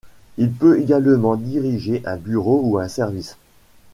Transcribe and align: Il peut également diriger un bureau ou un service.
Il 0.39 0.51
peut 0.51 0.79
également 0.81 1.35
diriger 1.35 2.01
un 2.05 2.17
bureau 2.17 2.59
ou 2.63 2.79
un 2.79 2.87
service. 2.87 3.37